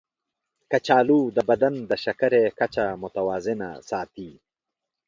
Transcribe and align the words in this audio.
کچالو 0.71 1.21
د 1.35 1.37
بدن 1.49 1.73
د 1.89 1.91
شکرې 2.03 2.43
کچه 2.59 2.85
متوازنه 3.03 3.69
ساتي. 3.89 4.31